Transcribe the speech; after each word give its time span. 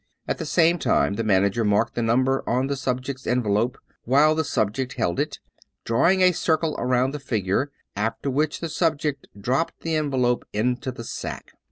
At 0.27 0.39
the 0.39 0.47
same 0.47 0.79
time 0.79 1.13
the 1.13 1.23
manager 1.23 1.63
marked 1.63 1.93
the 1.93 2.01
number 2.01 2.43
on 2.49 2.65
the 2.65 2.75
sub 2.75 3.03
ject's 3.03 3.27
envelope, 3.27 3.77
while 4.03 4.33
the 4.33 4.43
subject 4.43 4.93
held 4.93 5.19
it, 5.19 5.37
drawing 5.83 6.21
a 6.21 6.31
circle 6.31 6.75
around 6.79 7.11
the 7.11 7.19
figure, 7.19 7.69
after 7.95 8.31
which 8.31 8.61
the 8.61 8.69
subject 8.69 9.27
dropped 9.39 9.81
the 9.81 9.93
en 9.95 10.09
velope 10.09 10.41
into 10.53 10.91
the 10.91 11.03
sack. 11.03 11.51